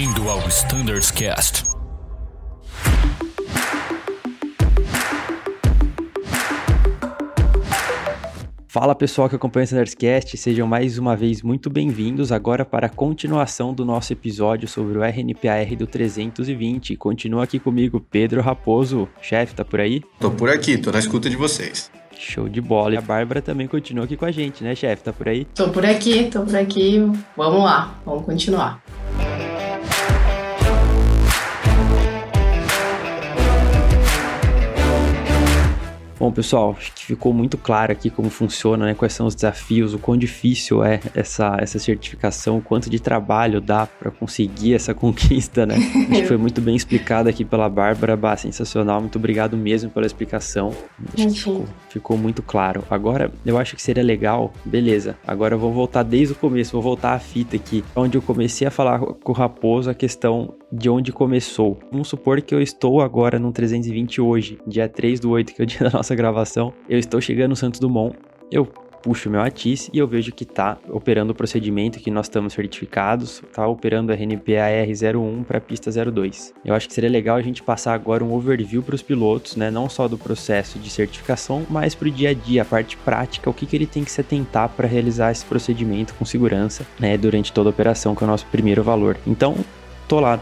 Bem-vindo 0.00 0.30
ao 0.30 0.38
Standards 0.48 1.10
Cast. 1.10 1.62
Fala 8.66 8.94
pessoal 8.94 9.28
que 9.28 9.36
acompanha 9.36 9.64
o 9.64 9.66
Standardscast, 9.66 10.38
sejam 10.38 10.66
mais 10.66 10.96
uma 10.96 11.14
vez 11.14 11.42
muito 11.42 11.68
bem-vindos 11.68 12.32
agora 12.32 12.64
para 12.64 12.86
a 12.86 12.88
continuação 12.88 13.74
do 13.74 13.84
nosso 13.84 14.14
episódio 14.14 14.66
sobre 14.66 14.96
o 14.96 15.02
RNPAR 15.02 15.76
do 15.76 15.86
320. 15.86 16.96
Continua 16.96 17.44
aqui 17.44 17.58
comigo 17.58 18.00
Pedro 18.00 18.40
Raposo, 18.40 19.06
chefe, 19.20 19.54
tá 19.54 19.66
por 19.66 19.80
aí? 19.80 20.02
Tô 20.18 20.30
por 20.30 20.48
aqui, 20.48 20.78
tô 20.78 20.90
na 20.90 20.98
escuta 20.98 21.28
de 21.28 21.36
vocês. 21.36 21.90
Show 22.18 22.48
de 22.48 22.62
bola. 22.62 22.94
E 22.94 22.96
a 22.96 23.02
Bárbara 23.02 23.42
também 23.42 23.66
continua 23.66 24.06
aqui 24.06 24.16
com 24.16 24.24
a 24.24 24.30
gente, 24.30 24.64
né, 24.64 24.74
chefe? 24.74 25.02
Tá 25.02 25.12
por 25.12 25.28
aí? 25.28 25.44
Tô 25.54 25.68
por 25.68 25.84
aqui, 25.84 26.24
tô 26.24 26.40
por 26.40 26.56
aqui. 26.56 27.00
Vamos 27.36 27.62
lá, 27.62 28.00
vamos 28.06 28.24
continuar. 28.24 28.82
Bom, 36.20 36.30
pessoal, 36.30 36.76
acho 36.78 36.92
que 36.92 37.06
ficou 37.06 37.32
muito 37.32 37.56
claro 37.56 37.92
aqui 37.92 38.10
como 38.10 38.28
funciona, 38.28 38.84
né? 38.84 38.94
Quais 38.94 39.14
são 39.14 39.26
os 39.26 39.34
desafios, 39.34 39.94
o 39.94 39.98
quão 39.98 40.18
difícil 40.18 40.84
é 40.84 41.00
essa, 41.14 41.56
essa 41.58 41.78
certificação, 41.78 42.58
o 42.58 42.60
quanto 42.60 42.90
de 42.90 43.00
trabalho 43.00 43.58
dá 43.58 43.86
para 43.86 44.10
conseguir 44.10 44.74
essa 44.74 44.92
conquista, 44.94 45.64
né? 45.64 45.76
Acho 45.76 46.20
que 46.20 46.26
foi 46.26 46.36
muito 46.38 46.60
bem 46.60 46.76
explicado 46.76 47.26
aqui 47.30 47.42
pela 47.42 47.70
Bárbara, 47.70 48.18
bah, 48.18 48.36
sensacional. 48.36 49.00
Muito 49.00 49.16
obrigado 49.16 49.56
mesmo 49.56 49.88
pela 49.88 50.04
explicação. 50.04 50.74
Acho 51.14 51.26
que 51.26 51.34
ficou, 51.38 51.64
ficou 51.88 52.18
muito 52.18 52.42
claro. 52.42 52.84
Agora, 52.90 53.32
eu 53.46 53.56
acho 53.56 53.74
que 53.74 53.80
seria 53.80 54.04
legal, 54.04 54.52
beleza. 54.62 55.16
Agora 55.26 55.54
eu 55.54 55.58
vou 55.58 55.72
voltar 55.72 56.02
desde 56.02 56.34
o 56.34 56.36
começo, 56.36 56.72
vou 56.72 56.82
voltar 56.82 57.14
à 57.14 57.18
fita 57.18 57.56
aqui, 57.56 57.82
onde 57.96 58.18
eu 58.18 58.20
comecei 58.20 58.66
a 58.66 58.70
falar 58.70 58.98
com 58.98 59.32
o 59.32 59.34
Raposo 59.34 59.88
a 59.88 59.94
questão 59.94 60.54
de 60.72 60.88
onde 60.88 61.12
começou. 61.12 61.78
Vamos 61.90 62.08
supor 62.08 62.40
que 62.40 62.54
eu 62.54 62.60
estou 62.60 63.00
agora 63.00 63.38
no 63.38 63.52
320 63.52 64.20
hoje, 64.20 64.58
dia 64.66 64.88
3 64.88 65.20
do 65.20 65.30
8, 65.30 65.54
que 65.54 65.62
é 65.62 65.64
o 65.64 65.66
dia 65.66 65.80
da 65.80 65.90
nossa 65.90 66.14
gravação. 66.14 66.72
Eu 66.88 66.98
estou 66.98 67.20
chegando 67.20 67.50
no 67.50 67.56
Santos 67.56 67.80
Dumont, 67.80 68.16
eu 68.50 68.66
puxo 69.02 69.30
meu 69.30 69.40
ATIS 69.40 69.90
e 69.92 69.98
eu 69.98 70.06
vejo 70.06 70.32
que 70.32 70.44
está 70.44 70.78
operando 70.88 71.32
o 71.32 71.34
procedimento 71.34 71.98
que 71.98 72.10
nós 72.10 72.26
estamos 72.26 72.52
certificados, 72.52 73.42
está 73.42 73.66
operando 73.66 74.12
a 74.12 74.14
RNPAR 74.14 74.86
01 74.86 75.42
para 75.44 75.58
a 75.58 75.60
pista 75.60 75.90
02. 75.90 76.54
Eu 76.64 76.74
acho 76.74 76.88
que 76.88 76.94
seria 76.94 77.10
legal 77.10 77.36
a 77.36 77.42
gente 77.42 77.62
passar 77.62 77.94
agora 77.94 78.24
um 78.24 78.32
overview 78.32 78.82
para 78.82 78.94
os 78.94 79.02
pilotos, 79.02 79.56
né, 79.56 79.70
não 79.70 79.88
só 79.88 80.06
do 80.06 80.18
processo 80.18 80.78
de 80.78 80.90
certificação, 80.90 81.66
mas 81.68 81.94
para 81.94 82.08
o 82.08 82.10
dia 82.10 82.30
a 82.30 82.34
dia, 82.34 82.62
a 82.62 82.64
parte 82.64 82.96
prática, 82.98 83.48
o 83.48 83.54
que, 83.54 83.66
que 83.66 83.76
ele 83.76 83.86
tem 83.86 84.04
que 84.04 84.10
se 84.10 84.20
atentar 84.20 84.68
para 84.68 84.86
realizar 84.86 85.30
esse 85.30 85.44
procedimento 85.44 86.14
com 86.14 86.24
segurança 86.24 86.86
né, 86.98 87.16
durante 87.16 87.52
toda 87.52 87.68
a 87.68 87.72
operação, 87.72 88.14
que 88.14 88.22
é 88.22 88.26
o 88.26 88.30
nosso 88.30 88.46
primeiro 88.46 88.82
valor. 88.82 89.16
Então, 89.26 89.56
tô 90.10 90.18
lá 90.18 90.40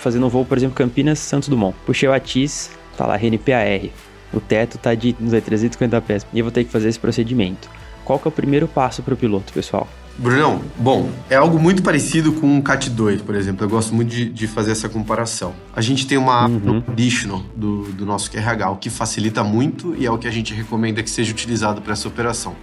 fazendo 0.00 0.24
um 0.24 0.28
voo, 0.30 0.46
por 0.46 0.56
exemplo, 0.56 0.74
Campinas, 0.74 1.18
Santos 1.18 1.50
Dumont. 1.50 1.76
Puxei 1.84 2.08
o 2.08 2.12
ATIS, 2.14 2.70
tá 2.96 3.04
lá 3.04 3.14
RNPAR. 3.16 3.90
O 4.32 4.40
teto 4.40 4.78
tá 4.78 4.94
de, 4.94 5.14
não 5.20 5.28
sei, 5.28 5.42
350 5.42 6.00
pés. 6.00 6.26
E 6.32 6.38
eu 6.38 6.44
vou 6.46 6.50
ter 6.50 6.64
que 6.64 6.70
fazer 6.70 6.88
esse 6.88 6.98
procedimento. 6.98 7.68
Qual 8.06 8.18
que 8.18 8.26
é 8.26 8.30
o 8.30 8.32
primeiro 8.32 8.66
passo 8.66 9.02
para 9.02 9.12
o 9.12 9.16
piloto, 9.16 9.52
pessoal? 9.52 9.86
Brunão, 10.16 10.62
bom, 10.78 11.10
é 11.28 11.36
algo 11.36 11.58
muito 11.58 11.82
parecido 11.82 12.32
com 12.32 12.46
um 12.46 12.62
CAT 12.62 12.88
2, 12.88 13.20
por 13.20 13.34
exemplo. 13.34 13.66
Eu 13.66 13.68
gosto 13.68 13.94
muito 13.94 14.08
de, 14.08 14.30
de 14.30 14.46
fazer 14.46 14.70
essa 14.72 14.88
comparação. 14.88 15.52
A 15.74 15.82
gente 15.82 16.06
tem 16.06 16.16
uma 16.16 16.48
uhum. 16.48 16.82
additional 16.88 17.42
do, 17.54 17.82
do 17.92 18.06
nosso 18.06 18.30
QRH, 18.30 18.70
o 18.70 18.76
que 18.76 18.88
facilita 18.88 19.44
muito 19.44 19.94
e 19.98 20.06
é 20.06 20.10
o 20.10 20.16
que 20.16 20.26
a 20.26 20.30
gente 20.30 20.54
recomenda 20.54 21.02
que 21.02 21.10
seja 21.10 21.30
utilizado 21.32 21.82
para 21.82 21.92
essa 21.92 22.08
operação. 22.08 22.56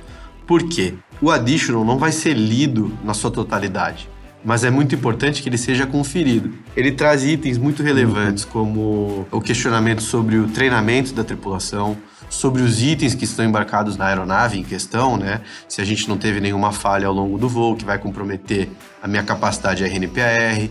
Por 0.47 0.63
quê? 0.63 0.95
O 1.21 1.29
additional 1.29 1.85
não 1.85 1.99
vai 1.99 2.11
ser 2.11 2.33
lido 2.33 2.91
na 3.03 3.13
sua 3.13 3.29
totalidade 3.29 4.09
mas 4.43 4.63
é 4.63 4.69
muito 4.69 4.93
importante 4.93 5.41
que 5.41 5.49
ele 5.49 5.57
seja 5.57 5.85
conferido. 5.85 6.53
Ele 6.75 6.91
traz 6.91 7.23
itens 7.23 7.57
muito 7.57 7.81
relevantes, 7.81 8.43
como 8.43 9.25
o 9.31 9.41
questionamento 9.41 10.01
sobre 10.01 10.37
o 10.37 10.47
treinamento 10.47 11.13
da 11.13 11.23
tripulação, 11.23 11.97
sobre 12.29 12.61
os 12.61 12.81
itens 12.81 13.15
que 13.15 13.23
estão 13.23 13.45
embarcados 13.45 13.95
na 13.95 14.07
aeronave 14.07 14.59
em 14.59 14.63
questão, 14.63 15.17
né? 15.17 15.41
Se 15.67 15.81
a 15.81 15.85
gente 15.85 16.09
não 16.09 16.17
teve 16.17 16.39
nenhuma 16.39 16.71
falha 16.71 17.07
ao 17.07 17.13
longo 17.13 17.37
do 17.37 17.47
voo 17.47 17.75
que 17.75 17.85
vai 17.85 17.97
comprometer 17.97 18.69
a 19.01 19.07
minha 19.07 19.23
capacidade 19.23 19.83
RNPAR, 19.83 20.69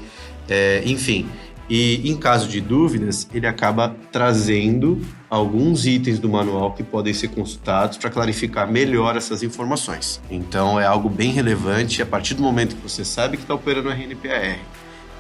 é, 0.49 0.83
enfim. 0.85 1.29
E 1.71 2.11
em 2.11 2.17
caso 2.17 2.49
de 2.49 2.61
dúvidas, 2.61 3.29
ele 3.33 3.47
acaba 3.47 3.95
trazendo 4.11 5.01
alguns 5.33 5.87
itens 5.87 6.19
do 6.19 6.29
manual 6.29 6.73
que 6.73 6.83
podem 6.83 7.15
ser 7.15 7.29
consultados 7.29 7.97
para 7.97 8.11
clarificar 8.11 8.71
melhor 8.71 9.17
essas 9.17 9.43
informações. 9.43 10.21
Então 10.31 10.79
é 10.79 10.85
algo 10.85 11.09
bem 11.09 11.33
relevante. 11.33 12.03
A 12.03 12.07
partir 12.07 12.35
do 12.35 12.43
momento 12.43 12.77
que 12.77 12.83
você 12.83 13.03
sabe 13.03 13.39
que 13.39 13.45
está 13.45 13.55
operando 13.55 13.89
a 13.89 13.95
RNPAR 13.95 14.59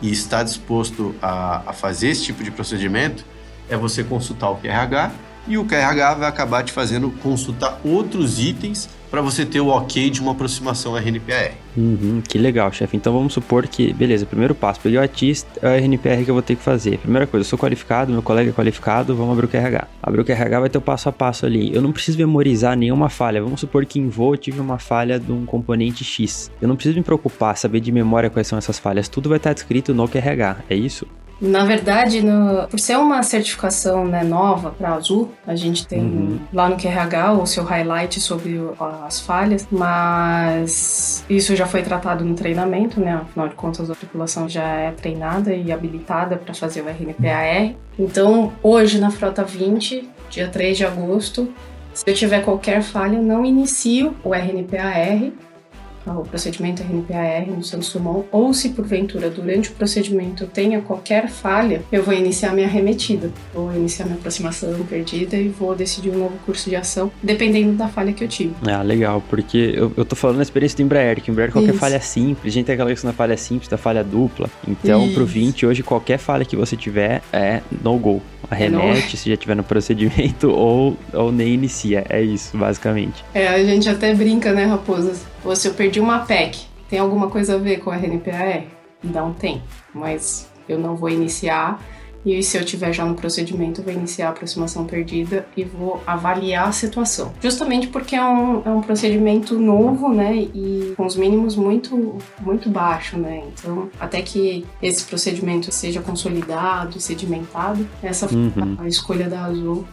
e 0.02 0.12
está 0.12 0.42
disposto 0.42 1.14
a, 1.22 1.62
a 1.66 1.72
fazer 1.72 2.08
esse 2.08 2.24
tipo 2.24 2.44
de 2.44 2.50
procedimento, 2.50 3.24
é 3.70 3.76
você 3.76 4.04
consultar 4.04 4.50
o 4.50 4.56
QRH 4.56 5.12
e 5.48 5.56
o 5.56 5.64
QRH 5.64 6.14
vai 6.18 6.28
acabar 6.28 6.62
te 6.62 6.72
fazendo 6.72 7.10
consultar 7.22 7.80
outros 7.82 8.38
itens 8.38 8.90
para 9.10 9.22
você 9.22 9.46
ter 9.46 9.60
o 9.60 9.68
ok 9.68 10.10
de 10.10 10.20
uma 10.20 10.32
aproximação 10.32 10.94
RNPR. 10.94 11.54
Uhum, 11.76 12.22
que 12.26 12.38
legal, 12.38 12.70
chefe. 12.72 12.96
Então 12.96 13.12
vamos 13.12 13.32
supor 13.32 13.66
que, 13.66 13.92
beleza, 13.92 14.26
primeiro 14.26 14.54
passo, 14.54 14.80
peguei 14.80 14.98
o 14.98 15.02
ATIS, 15.02 15.46
é 15.60 15.66
a 15.66 15.76
RNPR 15.76 16.24
que 16.24 16.30
eu 16.30 16.34
vou 16.34 16.42
ter 16.42 16.56
que 16.56 16.62
fazer. 16.62 16.98
Primeira 16.98 17.26
coisa, 17.26 17.46
eu 17.46 17.48
sou 17.48 17.58
qualificado, 17.58 18.12
meu 18.12 18.22
colega 18.22 18.50
é 18.50 18.52
qualificado, 18.52 19.14
vamos 19.14 19.32
abrir 19.32 19.46
o 19.46 19.48
QRH. 19.48 19.88
Abrir 20.02 20.20
o 20.20 20.24
QRH 20.24 20.60
vai 20.60 20.68
ter 20.68 20.78
o 20.78 20.82
passo 20.82 21.08
a 21.08 21.12
passo 21.12 21.46
ali. 21.46 21.74
Eu 21.74 21.80
não 21.80 21.92
preciso 21.92 22.18
memorizar 22.18 22.76
nenhuma 22.76 23.08
falha. 23.08 23.42
Vamos 23.42 23.60
supor 23.60 23.86
que 23.86 23.98
em 23.98 24.08
voo 24.08 24.34
eu 24.34 24.38
tive 24.38 24.60
uma 24.60 24.78
falha 24.78 25.18
de 25.18 25.32
um 25.32 25.46
componente 25.46 26.04
X. 26.04 26.50
Eu 26.60 26.68
não 26.68 26.76
preciso 26.76 26.96
me 26.96 27.02
preocupar, 27.02 27.56
saber 27.56 27.80
de 27.80 27.90
memória 27.90 28.28
quais 28.28 28.46
são 28.46 28.58
essas 28.58 28.78
falhas. 28.78 29.08
Tudo 29.08 29.28
vai 29.28 29.38
estar 29.38 29.52
descrito 29.52 29.94
no 29.94 30.08
QRH, 30.08 30.64
é 30.68 30.74
isso? 30.74 31.06
Na 31.42 31.64
verdade, 31.64 32.22
no, 32.22 32.68
por 32.68 32.78
ser 32.78 32.96
uma 32.96 33.20
certificação 33.24 34.06
né, 34.06 34.22
nova 34.22 34.70
para 34.70 34.94
Azul, 34.94 35.32
a 35.44 35.56
gente 35.56 35.84
tem 35.84 36.00
uhum. 36.00 36.38
lá 36.52 36.68
no 36.68 36.76
QRH 36.76 37.32
o 37.32 37.44
seu 37.46 37.64
highlight 37.64 38.20
sobre 38.20 38.58
o, 38.58 38.76
as 39.04 39.18
falhas, 39.18 39.66
mas 39.68 41.24
isso 41.28 41.56
já 41.56 41.66
foi 41.66 41.82
tratado 41.82 42.24
no 42.24 42.36
treinamento, 42.36 43.00
né? 43.00 43.14
Afinal 43.14 43.48
de 43.48 43.56
contas, 43.56 43.90
a 43.90 43.94
tripulação 43.96 44.48
já 44.48 44.62
é 44.62 44.92
treinada 44.92 45.52
e 45.52 45.72
habilitada 45.72 46.36
para 46.36 46.54
fazer 46.54 46.80
o 46.80 46.88
RNPAR. 46.88 47.74
Então, 47.98 48.52
hoje 48.62 49.00
na 49.00 49.10
Frota 49.10 49.42
20, 49.42 50.08
dia 50.30 50.46
3 50.46 50.76
de 50.76 50.84
agosto, 50.84 51.52
se 51.92 52.04
eu 52.06 52.14
tiver 52.14 52.44
qualquer 52.44 52.82
falha, 52.82 53.20
não 53.20 53.44
inicio 53.44 54.14
o 54.22 54.32
RNPAR 54.32 55.32
o 56.06 56.22
procedimento 56.22 56.82
RNPAR 56.82 57.46
no 57.46 57.62
Santos 57.62 57.92
Dumont, 57.92 58.26
ou 58.30 58.52
se 58.52 58.70
porventura 58.70 59.30
durante 59.30 59.70
o 59.70 59.72
procedimento 59.72 60.46
tenha 60.46 60.80
qualquer 60.80 61.28
falha, 61.28 61.82
eu 61.90 62.02
vou 62.02 62.14
iniciar 62.14 62.52
minha 62.52 62.68
remetida, 62.68 63.30
vou 63.54 63.72
iniciar 63.74 64.06
minha 64.06 64.16
aproximação 64.16 64.72
perdida 64.84 65.36
e 65.36 65.48
vou 65.48 65.74
decidir 65.74 66.10
um 66.10 66.18
novo 66.18 66.36
curso 66.44 66.68
de 66.68 66.76
ação, 66.76 67.10
dependendo 67.22 67.72
da 67.72 67.88
falha 67.88 68.12
que 68.12 68.24
eu 68.24 68.28
tive. 68.28 68.54
Ah, 68.66 68.82
legal, 68.82 69.22
porque 69.28 69.72
eu, 69.76 69.92
eu 69.96 70.04
tô 70.04 70.16
falando 70.16 70.36
da 70.36 70.42
experiência 70.42 70.76
do 70.76 70.82
Embraer, 70.82 71.20
que 71.20 71.30
o 71.30 71.32
Embraer 71.32 71.52
qualquer 71.52 71.70
Isso. 71.70 71.78
falha 71.78 72.00
simples, 72.00 72.52
a 72.52 72.54
gente 72.54 72.66
tem 72.66 72.74
aquela 72.74 72.90
questão 72.90 73.10
da 73.10 73.16
falha 73.16 73.36
simples, 73.36 73.68
da 73.68 73.76
falha 73.76 74.02
dupla, 74.02 74.48
então 74.66 75.06
Isso. 75.06 75.14
pro 75.14 75.24
20 75.24 75.66
hoje 75.66 75.82
qualquer 75.82 76.18
falha 76.18 76.44
que 76.44 76.56
você 76.56 76.76
tiver 76.76 77.22
é 77.32 77.60
no-go. 77.82 78.22
Arremete 78.52 79.16
se 79.16 79.30
já 79.30 79.36
tiver 79.36 79.56
no 79.56 79.64
procedimento 79.64 80.50
ou, 80.52 80.96
ou 81.12 81.32
nem 81.32 81.54
inicia, 81.54 82.04
é 82.08 82.20
isso, 82.20 82.56
basicamente. 82.56 83.24
É, 83.32 83.48
a 83.48 83.64
gente 83.64 83.88
até 83.88 84.14
brinca, 84.14 84.52
né, 84.52 84.66
Raposas? 84.66 85.24
Ou 85.44 85.56
se 85.56 85.68
eu 85.68 85.74
perdi 85.74 86.00
uma 86.00 86.20
PEC, 86.20 86.66
tem 86.88 86.98
alguma 86.98 87.30
coisa 87.30 87.54
a 87.54 87.58
ver 87.58 87.78
com 87.78 87.90
a 87.90 87.96
RNPAE? 87.96 88.68
Não 89.02 89.32
tem, 89.32 89.62
mas 89.94 90.48
eu 90.68 90.78
não 90.78 90.94
vou 90.94 91.08
iniciar. 91.08 91.82
E 92.24 92.42
se 92.42 92.56
eu 92.56 92.64
tiver 92.64 92.92
já 92.92 93.04
no 93.04 93.14
procedimento, 93.14 93.80
eu 93.80 93.84
vou 93.84 93.92
iniciar 93.92 94.28
a 94.28 94.30
aproximação 94.30 94.84
perdida 94.84 95.46
e 95.56 95.64
vou 95.64 96.02
avaliar 96.06 96.68
a 96.68 96.72
situação. 96.72 97.32
Justamente 97.40 97.88
porque 97.88 98.14
é 98.14 98.24
um, 98.24 98.62
é 98.64 98.70
um 98.70 98.80
procedimento 98.80 99.58
novo, 99.58 100.08
né? 100.08 100.36
E 100.36 100.94
com 100.96 101.04
os 101.04 101.16
mínimos 101.16 101.56
muito, 101.56 102.18
muito 102.40 102.68
baixo, 102.68 103.18
né? 103.18 103.42
Então, 103.52 103.88
até 103.98 104.22
que 104.22 104.64
esse 104.80 105.04
procedimento 105.04 105.72
seja 105.72 106.00
consolidado, 106.00 107.00
sedimentado, 107.00 107.86
essa 108.02 108.32
uhum. 108.32 108.76
a 108.78 108.86
escolha 108.86 109.28
da 109.28 109.44
Azul 109.44 109.84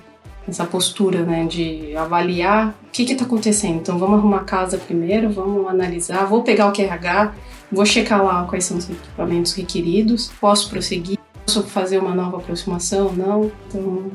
essa 0.47 0.65
postura, 0.65 1.23
né, 1.23 1.45
de 1.45 1.95
avaliar 1.95 2.75
o 2.87 2.91
que 2.91 3.03
está 3.03 3.23
acontecendo. 3.23 3.75
Então, 3.75 3.99
vamos 3.99 4.19
arrumar 4.19 4.37
a 4.37 4.43
casa 4.43 4.77
primeiro, 4.77 5.29
vamos 5.29 5.67
analisar, 5.67 6.25
vou 6.25 6.43
pegar 6.43 6.67
o 6.67 6.71
QRH, 6.71 7.33
vou 7.71 7.85
checar 7.85 8.23
lá 8.23 8.43
quais 8.45 8.65
são 8.65 8.77
os 8.77 8.89
equipamentos 8.89 9.53
requeridos, 9.53 10.31
posso 10.41 10.69
prosseguir, 10.69 11.19
fazer 11.63 11.97
uma 11.99 12.13
nova 12.13 12.37
aproximação, 12.37 13.11
não. 13.13 13.51
Então, 13.67 14.11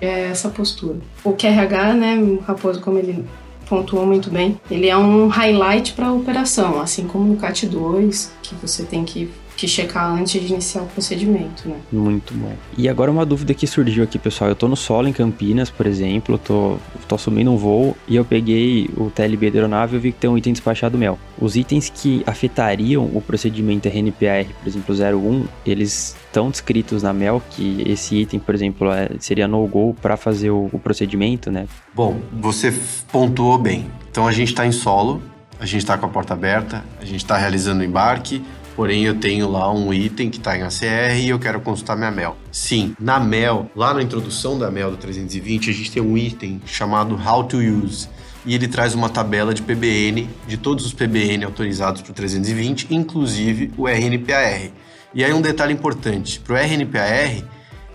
é 0.00 0.28
essa 0.30 0.48
postura. 0.48 0.98
O 1.24 1.32
QRH, 1.32 1.94
né, 1.94 2.16
o 2.16 2.40
Raposo, 2.40 2.80
como 2.80 2.98
ele 2.98 3.24
pontuou 3.68 4.04
muito 4.04 4.28
bem, 4.30 4.60
ele 4.70 4.88
é 4.88 4.96
um 4.96 5.28
highlight 5.28 5.92
para 5.94 6.08
a 6.08 6.12
operação, 6.12 6.80
assim 6.80 7.06
como 7.06 7.24
no 7.24 7.36
CAT 7.36 7.66
2, 7.66 8.32
que 8.42 8.54
você 8.56 8.82
tem 8.82 9.04
que 9.04 9.30
que 9.62 9.68
checar 9.68 10.12
antes 10.12 10.40
de 10.40 10.52
iniciar 10.52 10.82
o 10.82 10.86
procedimento, 10.86 11.68
né? 11.68 11.76
Muito 11.92 12.34
bom. 12.34 12.52
E 12.76 12.88
agora 12.88 13.12
uma 13.12 13.24
dúvida 13.24 13.54
que 13.54 13.64
surgiu 13.64 14.02
aqui, 14.02 14.18
pessoal. 14.18 14.50
Eu 14.50 14.56
tô 14.56 14.66
no 14.66 14.74
solo 14.74 15.06
em 15.06 15.12
Campinas, 15.12 15.70
por 15.70 15.86
exemplo, 15.86 16.36
tô, 16.36 16.78
tô 17.06 17.14
assumindo 17.14 17.52
um 17.52 17.56
voo 17.56 17.96
e 18.08 18.16
eu 18.16 18.24
peguei 18.24 18.90
o 18.96 19.08
TLB 19.08 19.52
da 19.52 19.58
aeronave 19.58 19.96
e 19.96 20.00
vi 20.00 20.12
que 20.12 20.18
tem 20.18 20.28
um 20.28 20.36
item 20.36 20.52
despachado 20.52 20.98
mel. 20.98 21.16
Os 21.40 21.54
itens 21.54 21.88
que 21.88 22.24
afetariam 22.26 23.04
o 23.04 23.22
procedimento 23.24 23.86
RNPAR, 23.86 24.46
por 24.60 24.68
exemplo, 24.68 24.94
01, 24.96 25.44
eles 25.64 26.16
estão 26.26 26.50
descritos 26.50 27.04
na 27.04 27.12
MEL 27.12 27.40
que 27.50 27.84
esse 27.86 28.16
item, 28.16 28.40
por 28.40 28.56
exemplo, 28.56 28.90
é, 28.90 29.10
seria 29.20 29.46
no-go 29.46 29.94
para 30.02 30.16
fazer 30.16 30.50
o, 30.50 30.68
o 30.72 30.78
procedimento, 30.80 31.52
né? 31.52 31.68
Bom, 31.94 32.20
você 32.32 32.74
pontuou 33.12 33.58
bem. 33.58 33.86
Então 34.10 34.26
a 34.26 34.32
gente 34.32 34.48
está 34.48 34.66
em 34.66 34.72
solo, 34.72 35.22
a 35.60 35.66
gente 35.66 35.82
está 35.82 35.96
com 35.96 36.06
a 36.06 36.08
porta 36.08 36.34
aberta, 36.34 36.82
a 37.00 37.04
gente 37.04 37.22
está 37.22 37.36
realizando 37.36 37.82
o 37.82 37.84
embarque, 37.84 38.42
porém 38.74 39.04
eu 39.04 39.14
tenho 39.14 39.48
lá 39.50 39.72
um 39.72 39.92
item 39.92 40.30
que 40.30 40.38
está 40.38 40.56
em 40.56 40.62
ACR 40.62 41.18
e 41.20 41.28
eu 41.28 41.38
quero 41.38 41.60
consultar 41.60 41.96
minha 41.96 42.10
MEL. 42.10 42.36
Sim, 42.50 42.94
na 42.98 43.20
MEL, 43.20 43.70
lá 43.76 43.94
na 43.94 44.02
introdução 44.02 44.58
da 44.58 44.70
MEL 44.70 44.90
do 44.90 44.96
320, 44.96 45.70
a 45.70 45.72
gente 45.72 45.90
tem 45.92 46.02
um 46.02 46.16
item 46.16 46.60
chamado 46.66 47.14
How 47.14 47.44
to 47.44 47.58
Use 47.58 48.08
e 48.44 48.54
ele 48.54 48.66
traz 48.66 48.94
uma 48.94 49.08
tabela 49.08 49.54
de 49.54 49.62
PBN, 49.62 50.28
de 50.46 50.56
todos 50.56 50.84
os 50.84 50.92
PBN 50.92 51.44
autorizados 51.44 52.02
para 52.02 52.10
o 52.10 52.14
320, 52.14 52.88
inclusive 52.90 53.70
o 53.76 53.86
RNPAR. 53.86 54.70
E 55.14 55.24
aí 55.24 55.32
um 55.32 55.40
detalhe 55.40 55.72
importante, 55.72 56.40
para 56.40 56.54
o 56.54 56.56
RNPAR, 56.56 57.44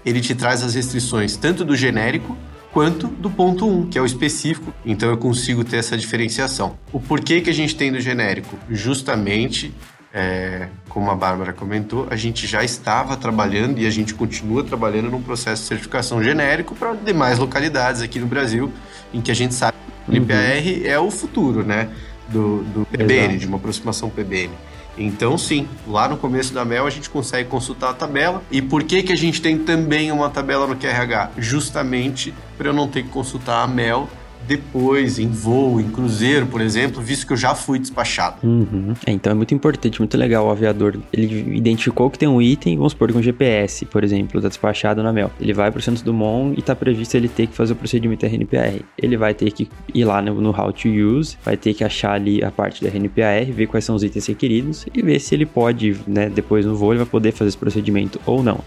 ele 0.06 0.22
te 0.22 0.34
traz 0.34 0.64
as 0.64 0.76
restrições 0.76 1.36
tanto 1.36 1.66
do 1.66 1.76
genérico 1.76 2.38
quanto 2.72 3.08
do 3.08 3.30
ponto 3.30 3.68
1, 3.68 3.90
que 3.90 3.98
é 3.98 4.02
o 4.02 4.06
específico, 4.06 4.74
então 4.86 5.10
eu 5.10 5.18
consigo 5.18 5.64
ter 5.64 5.78
essa 5.78 5.98
diferenciação. 5.98 6.78
O 6.94 7.00
porquê 7.00 7.42
que 7.42 7.50
a 7.50 7.54
gente 7.54 7.76
tem 7.76 7.92
do 7.92 8.00
genérico? 8.00 8.58
Justamente 8.70 9.74
é, 10.18 10.68
como 10.90 11.12
a 11.12 11.16
Bárbara 11.16 11.54
comentou, 11.54 12.08
a 12.10 12.16
gente 12.16 12.48
já 12.48 12.64
estava 12.64 13.16
trabalhando 13.16 13.78
e 13.78 13.86
a 13.86 13.90
gente 13.92 14.16
continua 14.16 14.64
trabalhando 14.64 15.12
num 15.12 15.22
processo 15.22 15.62
de 15.62 15.68
certificação 15.68 16.24
genérico 16.24 16.74
para 16.74 16.96
demais 16.96 17.38
localidades 17.38 18.02
aqui 18.02 18.18
no 18.20 18.26
Brasil, 18.26 18.74
em 19.14 19.22
que 19.22 19.30
a 19.30 19.36
gente 19.36 19.54
sabe 19.54 19.78
que 20.06 20.12
o 20.12 20.16
NPR 20.16 20.82
uhum. 20.82 20.88
é 20.88 21.00
o 21.00 21.12
futuro, 21.12 21.64
né, 21.64 21.90
do, 22.28 22.64
do 22.64 22.88
PBN, 22.88 23.26
Exato. 23.26 23.38
de 23.38 23.46
uma 23.46 23.58
aproximação 23.58 24.10
PBN. 24.10 24.50
Então, 24.98 25.38
sim, 25.38 25.68
lá 25.88 26.10
no 26.10 26.18
começo 26.18 26.52
da 26.52 26.66
MEL 26.66 26.88
a 26.88 26.90
gente 26.90 27.12
consegue 27.12 27.48
consultar 27.48 27.92
a 27.92 27.94
tabela. 27.94 28.42
E 28.50 28.60
por 28.60 28.84
que, 28.84 29.04
que 29.04 29.14
a 29.14 29.16
gente 29.16 29.40
tem 29.40 29.60
também 29.60 30.12
uma 30.12 30.32
tabela 30.32 30.66
no 30.66 30.76
QRH? 30.76 31.34
Justamente 31.38 32.34
para 32.58 32.70
eu 32.70 32.74
não 32.74 32.88
ter 32.88 33.04
que 33.04 33.10
consultar 33.10 33.62
a 33.62 33.68
MEL 33.68 34.10
depois, 34.48 35.20
em 35.20 35.28
voo, 35.28 35.80
em 35.80 35.90
cruzeiro, 35.90 36.48
por 36.48 36.62
exemplo, 36.62 37.02
visto 37.02 37.26
que 37.26 37.34
eu 37.34 37.38
já 37.38 37.56
fui 37.56 37.80
despachado. 37.80 38.38
Uhum. 38.44 38.94
É, 39.06 39.12
então 39.12 39.32
é 39.32 39.34
muito 39.34 39.54
importante, 39.54 40.00
muito 40.00 40.18
legal 40.18 40.46
o 40.48 40.50
aviador. 40.50 40.98
Ele 41.12 41.56
identificou 41.56 42.10
que 42.10 42.18
tem 42.18 42.28
um 42.28 42.42
item, 42.42 42.78
vamos 42.78 42.94
supor, 42.94 43.12
com 43.12 43.22
GPS, 43.22 43.86
por 43.86 44.04
exemplo, 44.04 44.42
tá 44.42 44.48
despachado 44.48 45.02
na 45.04 45.12
MEL. 45.12 45.32
Ele 45.40 45.54
vai 45.54 45.72
para 45.72 45.80
o 45.80 45.82
Santos 45.82 46.02
Dumont 46.02 46.58
e 46.58 46.62
tá 46.62 46.76
previsto 46.76 47.16
ele 47.16 47.28
ter 47.28 47.48
que 47.48 47.56
fazer 47.56 47.74
o 47.74 47.76
procedimento 47.76 48.26
RNPR. 48.26 48.82
Ele 48.98 49.18
vai 49.18 49.34
ter 49.34 49.52
que 49.52 49.70
ir 49.94 50.06
lá 50.06 50.22
no, 50.22 50.40
no 50.42 50.50
How 50.50 50.72
to 50.72 50.88
Use, 50.88 51.38
vai 51.44 51.58
ter 51.58 51.74
que 51.74 51.84
achar 51.84 52.14
ali 52.14 52.44
a 52.44 52.52
parte 52.52 52.84
da 52.84 52.90
RNPR, 52.90 53.52
ver 53.52 53.68
quais 53.68 53.86
são 53.86 53.96
os 53.96 54.04
itens 54.04 54.26
requeridos 54.28 54.86
e 54.94 55.02
ver 55.02 55.20
se 55.20 55.36
ele 55.36 55.46
pode, 55.46 55.98
né, 56.08 56.30
depois 56.30 56.66
no 56.66 56.76
voo, 56.76 56.92
ele 56.92 57.00
vai 57.00 57.08
poder 57.08 57.32
fazer 57.32 57.50
esse 57.50 57.58
procedimento 57.58 58.20
ou 58.26 58.44
não. 58.44 58.60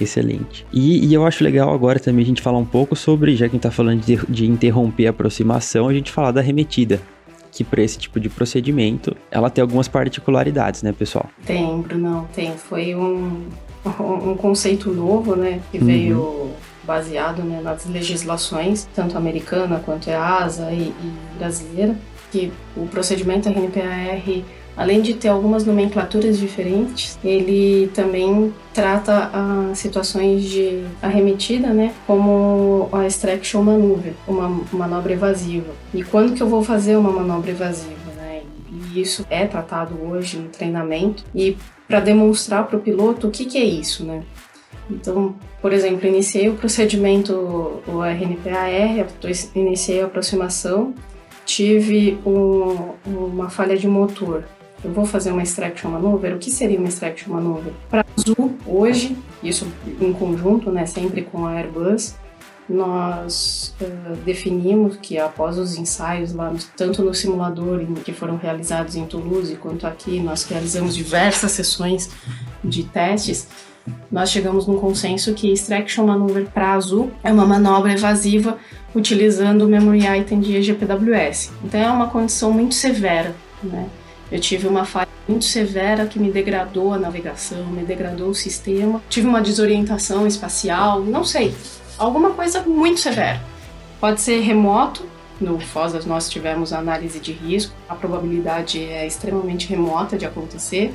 Excelente. 0.00 0.66
E, 0.72 1.06
e, 1.06 1.14
eu 1.14 1.24
acho 1.26 1.44
legal 1.44 1.72
agora 1.72 2.00
também 2.00 2.24
a 2.24 2.26
gente 2.26 2.42
falar 2.42 2.58
um 2.58 2.64
pouco 2.64 2.96
sobre, 2.96 3.36
já 3.36 3.46
que 3.46 3.52
a 3.52 3.54
gente 3.54 3.62
tá 3.62 3.70
falando 3.70 4.00
de, 4.00 4.16
de 4.28 4.46
interromper 4.46 5.06
a 5.06 5.10
aproximação, 5.10 5.88
a 5.88 5.94
gente 5.94 6.10
falar 6.10 6.32
da 6.32 6.40
remetida 6.40 7.00
que 7.52 7.62
para 7.62 7.82
esse 7.82 7.96
tipo 7.98 8.18
de 8.18 8.28
procedimento 8.28 9.16
ela 9.30 9.48
tem 9.48 9.62
algumas 9.62 9.86
particularidades, 9.86 10.82
né, 10.82 10.92
pessoal? 10.92 11.28
Tem, 11.46 11.80
Bruno, 11.80 12.28
tem. 12.34 12.56
Foi 12.56 12.96
um, 12.96 13.46
um 13.84 14.36
conceito 14.36 14.90
novo, 14.90 15.36
né, 15.36 15.60
que 15.70 15.78
uhum. 15.78 15.84
veio 15.84 16.50
baseado 16.82 17.42
né, 17.42 17.60
nas 17.62 17.86
legislações, 17.86 18.88
tanto 18.94 19.16
americana 19.16 19.80
quanto 19.84 20.10
EASA 20.10 20.70
e, 20.72 20.88
e 20.88 21.38
brasileira, 21.38 21.96
que 22.30 22.52
o 22.76 22.86
procedimento 22.86 23.48
RNPAR 23.48 24.20
Além 24.76 25.00
de 25.00 25.14
ter 25.14 25.28
algumas 25.28 25.64
nomenclaturas 25.64 26.36
diferentes, 26.36 27.16
ele 27.22 27.88
também 27.94 28.52
trata 28.72 29.30
as 29.32 29.78
situações 29.78 30.42
de 30.44 30.84
arremetida, 31.00 31.68
né, 31.68 31.94
como 32.06 32.88
a 32.92 33.06
extraction 33.06 33.62
maneuver, 33.62 34.14
uma 34.26 34.48
manobra 34.72 35.12
evasiva. 35.12 35.72
E 35.92 36.02
quando 36.02 36.34
que 36.34 36.42
eu 36.42 36.48
vou 36.48 36.62
fazer 36.62 36.96
uma 36.96 37.12
manobra 37.12 37.52
evasiva, 37.52 38.12
né? 38.16 38.42
E 38.92 39.00
isso 39.00 39.24
é 39.30 39.46
tratado 39.46 39.96
hoje 40.02 40.38
no 40.38 40.48
treinamento 40.48 41.24
e 41.32 41.56
para 41.86 42.00
demonstrar 42.00 42.66
para 42.66 42.76
o 42.76 42.80
piloto 42.80 43.28
o 43.28 43.30
que, 43.30 43.44
que 43.44 43.58
é 43.58 43.64
isso, 43.64 44.04
né? 44.04 44.22
Então, 44.90 45.36
por 45.62 45.72
exemplo, 45.72 46.06
iniciei 46.06 46.48
o 46.48 46.54
procedimento, 46.54 47.32
o 47.86 48.02
RNPAR, 48.02 49.06
iniciei 49.54 50.02
a 50.02 50.06
aproximação, 50.06 50.92
tive 51.46 52.18
um, 52.26 52.90
uma 53.06 53.48
falha 53.48 53.76
de 53.76 53.86
motor 53.86 54.44
eu 54.84 54.92
vou 54.92 55.06
fazer 55.06 55.32
uma 55.32 55.42
extraction 55.42 55.90
maneuver, 55.90 56.34
o 56.34 56.38
que 56.38 56.50
seria 56.50 56.78
uma 56.78 56.88
extraction 56.88 57.32
maneuver? 57.32 57.72
Para 57.88 58.04
Azul, 58.16 58.54
hoje, 58.66 59.16
isso 59.42 59.66
em 60.00 60.12
conjunto, 60.12 60.70
né, 60.70 60.84
sempre 60.84 61.22
com 61.22 61.46
a 61.46 61.52
Airbus, 61.52 62.14
nós 62.68 63.74
uh, 63.80 64.16
definimos 64.24 64.96
que 64.96 65.18
após 65.18 65.58
os 65.58 65.76
ensaios 65.76 66.32
lá, 66.32 66.52
tanto 66.76 67.02
no 67.02 67.12
simulador 67.12 67.84
que 68.04 68.12
foram 68.12 68.36
realizados 68.36 68.96
em 68.96 69.04
Toulouse, 69.04 69.54
quanto 69.56 69.86
aqui, 69.86 70.20
nós 70.20 70.44
realizamos 70.44 70.94
diversas 70.94 71.52
sessões 71.52 72.10
de 72.62 72.84
testes, 72.84 73.48
nós 74.10 74.30
chegamos 74.30 74.66
num 74.66 74.78
consenso 74.78 75.34
que 75.34 75.52
extraction 75.52 76.06
maneuver 76.06 76.46
para 76.46 76.72
Azul 76.72 77.10
é 77.22 77.30
uma 77.30 77.44
manobra 77.44 77.92
evasiva 77.92 78.56
utilizando 78.94 79.62
o 79.62 79.68
memory 79.68 80.06
item 80.20 80.40
de 80.40 80.56
EGPWS. 80.56 81.52
Então 81.62 81.80
é 81.80 81.90
uma 81.90 82.08
condição 82.08 82.50
muito 82.50 82.74
severa, 82.74 83.34
né? 83.62 83.86
Eu 84.30 84.40
tive 84.40 84.66
uma 84.66 84.84
falha 84.84 85.08
muito 85.28 85.44
severa 85.44 86.06
que 86.06 86.18
me 86.18 86.30
degradou 86.30 86.92
a 86.92 86.98
navegação, 86.98 87.66
me 87.66 87.82
degradou 87.82 88.28
o 88.28 88.34
sistema. 88.34 89.02
Tive 89.08 89.26
uma 89.26 89.40
desorientação 89.40 90.26
espacial, 90.26 91.00
não 91.00 91.24
sei, 91.24 91.54
alguma 91.98 92.30
coisa 92.30 92.62
muito 92.62 93.00
severa. 93.00 93.40
Pode 94.00 94.20
ser 94.20 94.40
remoto. 94.40 95.06
No 95.40 95.58
FOSAS 95.58 96.06
nós 96.06 96.30
tivemos 96.30 96.72
análise 96.72 97.18
de 97.18 97.32
risco, 97.32 97.74
a 97.88 97.94
probabilidade 97.94 98.82
é 98.82 99.04
extremamente 99.04 99.66
remota 99.66 100.16
de 100.16 100.24
acontecer, 100.24 100.94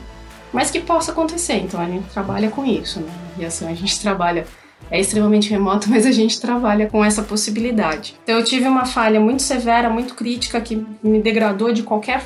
mas 0.54 0.72
que 0.72 0.80
possa 0.80 1.12
acontecer. 1.12 1.56
Então 1.56 1.80
a 1.80 1.86
gente 1.86 2.08
trabalha 2.10 2.50
com 2.50 2.66
isso, 2.66 3.02
né? 3.02 3.12
Na 3.12 3.34
aviação 3.36 3.68
a 3.68 3.74
gente 3.74 4.00
trabalha 4.00 4.46
é 4.90 5.00
extremamente 5.00 5.50
remoto, 5.50 5.90
mas 5.90 6.06
a 6.06 6.12
gente 6.12 6.40
trabalha 6.40 6.88
com 6.88 7.04
essa 7.04 7.22
possibilidade. 7.22 8.16
Então 8.24 8.38
eu 8.38 8.44
tive 8.44 8.68
uma 8.68 8.86
falha 8.86 9.20
muito 9.20 9.42
severa, 9.42 9.90
muito 9.90 10.16
crítica 10.16 10.60
que 10.62 10.84
me 11.04 11.22
degradou 11.22 11.72
de 11.72 11.84
qualquer 11.84 12.24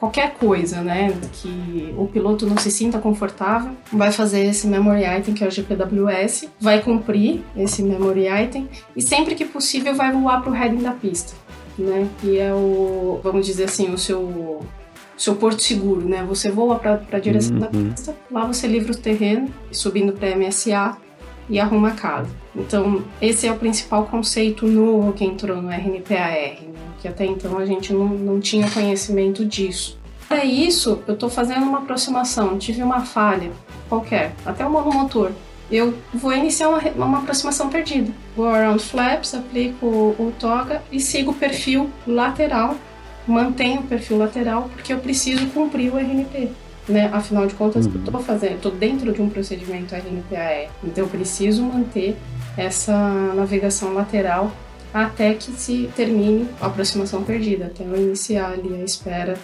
qualquer 0.00 0.32
coisa, 0.32 0.80
né, 0.80 1.14
que 1.34 1.94
o 1.96 2.06
piloto 2.06 2.46
não 2.46 2.56
se 2.56 2.70
sinta 2.70 2.98
confortável, 2.98 3.72
vai 3.92 4.10
fazer 4.10 4.46
esse 4.46 4.66
memory 4.66 5.04
item 5.04 5.34
que 5.34 5.44
é 5.44 5.46
o 5.46 5.50
GPWS, 5.50 6.48
vai 6.58 6.80
cumprir 6.80 7.42
esse 7.54 7.82
memory 7.82 8.26
item 8.26 8.66
e 8.96 9.02
sempre 9.02 9.34
que 9.34 9.44
possível 9.44 9.94
vai 9.94 10.10
voar 10.10 10.42
para 10.42 10.50
o 10.50 10.54
heading 10.54 10.82
da 10.82 10.92
pista, 10.92 11.34
né, 11.78 12.08
que 12.18 12.38
é 12.38 12.52
o, 12.54 13.20
vamos 13.22 13.44
dizer 13.44 13.64
assim, 13.64 13.92
o 13.92 13.98
seu 13.98 14.60
seu 15.18 15.36
porto 15.36 15.62
seguro, 15.62 16.08
né? 16.08 16.24
Você 16.26 16.50
voa 16.50 16.76
para 16.78 16.98
a 17.12 17.18
direção 17.18 17.52
uhum. 17.56 17.60
da 17.60 17.66
pista, 17.68 18.16
lá 18.30 18.46
você 18.46 18.66
livra 18.66 18.92
o 18.92 18.96
terreno, 18.96 19.50
subindo 19.70 20.14
para 20.14 20.34
MSA 20.34 20.96
e 21.50 21.58
arruma 21.58 21.88
a 21.88 21.92
casa. 21.92 22.30
Então, 22.54 23.02
esse 23.20 23.46
é 23.46 23.52
o 23.52 23.56
principal 23.56 24.06
conceito 24.06 24.66
novo 24.66 25.12
que 25.12 25.24
entrou 25.24 25.60
no 25.60 25.68
RNPAR, 25.68 26.30
né? 26.30 26.56
que 27.00 27.08
até 27.08 27.26
então 27.26 27.58
a 27.58 27.66
gente 27.66 27.92
não, 27.92 28.06
não 28.06 28.40
tinha 28.40 28.70
conhecimento 28.70 29.44
disso. 29.44 29.98
Para 30.28 30.44
isso, 30.44 31.02
eu 31.08 31.14
estou 31.14 31.28
fazendo 31.28 31.64
uma 31.64 31.78
aproximação, 31.78 32.56
tive 32.56 32.82
uma 32.82 33.00
falha 33.00 33.50
qualquer, 33.88 34.32
até 34.46 34.64
o 34.64 34.70
monomotor. 34.70 35.32
Eu 35.70 35.94
vou 36.14 36.32
iniciar 36.32 36.68
uma, 36.68 36.78
uma 37.04 37.18
aproximação 37.18 37.68
perdida. 37.68 38.12
Vou 38.36 38.48
around 38.48 38.82
flaps, 38.82 39.34
aplico 39.34 39.86
o, 39.86 40.10
o 40.18 40.32
toga 40.38 40.82
e 40.90 41.00
sigo 41.00 41.32
o 41.32 41.34
perfil 41.34 41.90
lateral, 42.06 42.76
mantenho 43.26 43.80
o 43.80 43.84
perfil 43.84 44.18
lateral 44.18 44.68
porque 44.72 44.92
eu 44.92 44.98
preciso 44.98 45.46
cumprir 45.48 45.92
o 45.92 45.98
RNP 45.98 46.50
né? 46.88 47.10
Afinal 47.12 47.46
de 47.46 47.54
contas, 47.54 47.86
uhum. 47.86 47.92
eu 47.94 48.00
estou 48.00 48.22
fazendo, 48.22 48.56
estou 48.56 48.72
dentro 48.72 49.12
de 49.12 49.22
um 49.22 49.28
procedimento 49.28 49.94
RNPAE, 49.94 50.68
então 50.82 51.04
eu 51.04 51.08
preciso 51.08 51.62
manter 51.62 52.16
essa 52.56 53.32
navegação 53.34 53.94
lateral 53.94 54.50
até 54.92 55.34
que 55.34 55.52
se 55.52 55.88
termine 55.94 56.48
a 56.60 56.66
aproximação 56.66 57.22
perdida, 57.22 57.66
até 57.66 57.84
eu 57.84 57.96
iniciar 57.96 58.52
ali 58.52 58.74
a 58.74 58.84
espera 58.84 59.38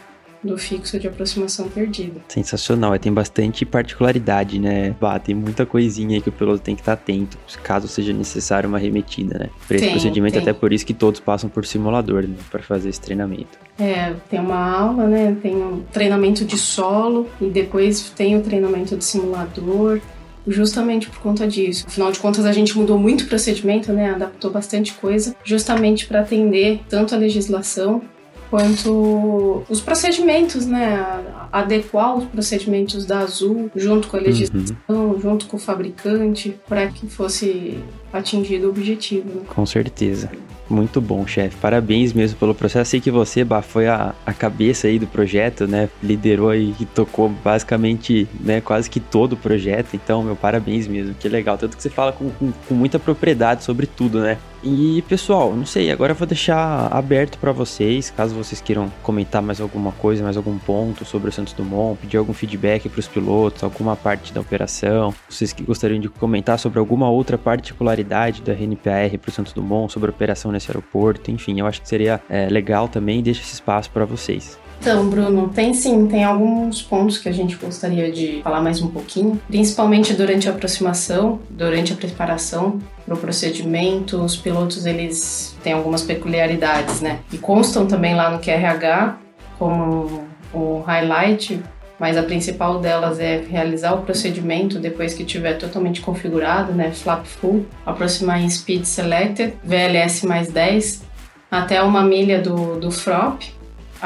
do 0.47 0.57
fixo 0.57 0.99
de 0.99 1.09
aproximação 1.09 1.69
perdida. 1.69 2.21
Sensacional, 2.29 2.95
é, 2.95 2.99
tem 2.99 3.13
bastante 3.13 3.65
particularidade, 3.65 4.59
né? 4.59 4.95
Bah, 5.01 5.19
tem 5.19 5.35
muita 5.35 5.67
coisinha 5.67 6.17
aí 6.17 6.23
que 6.23 6.29
o 6.29 6.33
piloto 6.33 6.61
tem 6.61 6.75
que 6.75 6.83
estar 6.83 6.93
atento, 6.95 7.37
caso 7.63 7.89
seja 7.89 8.13
necessário 8.13 8.69
uma 8.69 8.79
remetida, 8.79 9.39
né? 9.39 9.51
Para 9.67 9.77
esse 9.77 9.91
procedimento, 9.91 10.35
tem. 10.35 10.43
até 10.43 10.53
por 10.53 10.73
isso 10.73 10.87
que 10.87 10.95
todos 10.95 11.21
passam 11.21 11.51
por 11.51 11.67
simulador, 11.67 12.23
né? 12.23 12.37
Para 12.51 12.63
fazer 12.63 12.89
esse 12.89 13.01
treinamento. 13.01 13.59
É, 13.79 14.15
tem 14.31 14.41
uma 14.41 14.57
aula, 14.57 15.07
né? 15.07 15.37
Tem 15.43 15.55
um 15.57 15.83
treinamento 15.93 16.45
de 16.45 16.57
solo 16.57 17.29
e 17.41 17.47
depois 17.47 18.11
tem 18.11 18.37
o 18.37 18.43
treinamento 18.43 18.97
de 18.97 19.05
simulador 19.05 20.01
justamente 20.47 21.09
por 21.09 21.19
conta 21.19 21.47
disso. 21.47 21.85
Afinal 21.87 22.13
de 22.13 22.19
contas, 22.19 22.45
a 22.45 22.53
gente 22.53 22.77
mudou 22.79 22.99
muito 22.99 23.23
o 23.23 23.27
procedimento, 23.27 23.93
né? 23.93 24.11
Adaptou 24.11 24.51
bastante 24.51 24.93
coisa, 24.95 25.35
justamente 25.45 26.07
para 26.07 26.21
atender 26.21 26.81
tanto 26.89 27.15
a 27.15 27.19
legislação 27.19 28.03
quanto 28.51 29.63
os 29.69 29.81
procedimentos, 29.81 30.67
né? 30.67 31.05
Adequar 31.53 32.17
os 32.17 32.25
procedimentos 32.25 33.07
da 33.07 33.21
Azul 33.21 33.71
junto 33.75 34.09
com 34.09 34.17
a 34.17 34.21
legislação, 34.21 34.77
uhum. 34.89 35.21
junto 35.21 35.47
com 35.47 35.57
o 35.57 35.61
fabricante, 35.61 36.57
para 36.69 36.87
que 36.89 37.07
fosse 37.07 37.79
atingido 38.13 38.67
o 38.67 38.71
objetivo. 38.71 39.29
Né? 39.29 39.43
Com 39.47 39.67
certeza. 39.67 40.31
Muito 40.69 41.01
bom, 41.01 41.25
chefe. 41.27 41.57
Parabéns 41.57 42.13
mesmo 42.13 42.39
pelo 42.39 42.55
processo. 42.55 42.91
Sei 42.91 43.01
que 43.01 43.11
você, 43.11 43.45
Bah, 43.45 43.63
foi 43.63 43.87
a, 43.87 44.15
a 44.25 44.33
cabeça 44.33 44.89
aí 44.89 44.99
do 44.99 45.07
projeto, 45.07 45.67
né? 45.67 45.89
Liderou 46.03 46.55
e 46.55 46.75
tocou 46.93 47.29
basicamente, 47.29 48.27
né, 48.41 48.61
quase 48.61 48.91
que 48.91 48.99
todo 48.99 49.35
o 49.35 49.37
projeto. 49.37 49.95
Então, 49.95 50.25
meu 50.25 50.35
parabéns 50.35 50.89
mesmo. 50.89 51.15
Que 51.15 51.29
legal. 51.29 51.57
Tanto 51.57 51.77
que 51.77 51.83
você 51.83 51.91
fala 51.91 52.13
com, 52.13 52.31
com, 52.31 52.51
com 52.51 52.75
muita 52.75 52.99
propriedade 52.99 53.63
sobre 53.63 53.87
tudo, 53.87 54.21
né? 54.21 54.39
E 54.63 55.03
pessoal, 55.03 55.55
não 55.55 55.67
sei, 55.67 55.91
agora 55.91 56.13
eu 56.13 56.17
vou 56.17 56.27
deixar 56.27 56.89
aberto 56.93 57.39
para 57.39 57.53
vocês, 57.53 58.11
caso 58.11 58.35
vocês 58.35 58.61
queiram 58.61 58.91
comentar 59.03 59.41
mais 59.41 59.61
alguma 59.61 59.93
coisa, 59.93 60.25
mais 60.25 60.37
algum 60.37 60.59
ponto 60.59 61.05
sobre 61.05 61.29
o 61.29 61.33
Santos 61.33 61.53
Dumont, 61.53 62.01
pedir 62.01 62.17
algum 62.17 62.33
feedback 62.33 62.89
para 62.89 62.99
os 62.99 63.07
pilotos, 63.07 63.63
alguma 63.63 63.95
parte 63.95 64.33
da 64.33 64.41
operação, 64.41 65.15
vocês 65.29 65.53
que 65.53 65.63
gostariam 65.63 66.01
de 66.01 66.09
comentar 66.09 66.59
sobre 66.59 66.79
alguma 66.79 67.09
outra 67.09 67.39
particularidade 67.39 68.43
da 68.43 68.53
RNPR 68.53 69.19
para 69.19 69.29
o 69.29 69.33
Santos 69.33 69.53
Dumont, 69.53 69.93
sobre 69.93 70.11
a 70.11 70.13
operação 70.13 70.51
nesse 70.51 70.71
aeroporto, 70.71 71.31
enfim, 71.31 71.61
eu 71.61 71.67
acho 71.67 71.83
que 71.83 71.89
seria 71.89 72.21
é, 72.29 72.49
legal 72.49 72.89
também, 72.89 73.23
deixa 73.23 73.43
esse 73.43 73.55
espaço 73.55 73.91
para 73.91 74.05
vocês. 74.05 74.59
Então, 74.81 75.09
Bruno, 75.09 75.49
tem 75.49 75.75
sim, 75.75 76.07
tem 76.07 76.25
alguns 76.25 76.81
pontos 76.81 77.19
que 77.19 77.29
a 77.29 77.33
gente 77.33 77.57
gostaria 77.57 78.11
de 78.11 78.41
falar 78.43 78.61
mais 78.61 78.81
um 78.81 78.89
pouquinho, 78.89 79.41
principalmente 79.49 80.15
durante 80.15 80.49
a 80.49 80.53
aproximação, 80.53 81.41
durante 81.51 81.93
a 81.93 81.97
preparação 81.97 82.79
para 83.05 83.15
o 83.15 83.19
procedimento, 83.19 84.23
os 84.23 84.37
pilotos 84.37 84.87
eles 84.87 85.57
têm 85.63 85.73
algumas 85.73 86.03
peculiaridades, 86.03 87.01
né? 87.01 87.21
E 87.33 87.39
constam 87.39 87.87
também 87.87 88.15
lá 88.15 88.31
no 88.31 88.39
QRH 88.39 89.19
como 89.59 90.25
o 90.53 90.81
highlight, 90.81 91.61
mas 91.99 92.17
a 92.17 92.23
principal 92.23 92.79
delas 92.79 93.19
é 93.19 93.43
realizar 93.49 93.95
o 93.95 94.03
procedimento 94.03 94.79
depois 94.79 95.15
que 95.15 95.23
estiver 95.23 95.55
totalmente 95.55 96.01
configurado, 96.01 96.73
né? 96.73 96.91
Flap 96.93 97.25
full, 97.25 97.67
aproximar 97.85 98.41
em 98.41 98.51
speed 98.51 98.85
selected, 98.85 99.55
VLS 99.65 100.27
mais 100.27 100.49
10, 100.49 101.03
até 101.51 101.83
uma 101.83 102.03
milha 102.03 102.41
do, 102.41 102.79
do 102.79 102.91
FROP, 102.91 103.56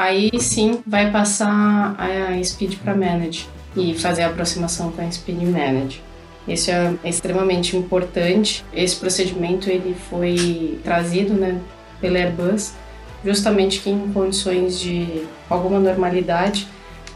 Aí 0.01 0.31
sim 0.39 0.79
vai 0.87 1.11
passar 1.11 1.95
a 1.95 2.43
Speed 2.43 2.77
para 2.77 2.95
Manage 2.95 3.47
e 3.77 3.93
fazer 3.93 4.23
a 4.23 4.29
aproximação 4.29 4.91
com 4.91 4.99
a 4.99 5.11
Speed 5.11 5.43
Manage. 5.43 6.01
Isso 6.47 6.71
é 6.71 6.95
extremamente 7.05 7.77
importante. 7.77 8.65
Esse 8.73 8.95
procedimento 8.95 9.69
ele 9.69 9.95
foi 10.09 10.79
trazido 10.83 11.35
né, 11.35 11.61
pela 12.01 12.17
Airbus 12.17 12.73
justamente 13.23 13.79
que 13.79 13.91
em 13.91 14.11
condições 14.11 14.79
de 14.79 15.21
alguma 15.47 15.79
normalidade 15.79 16.67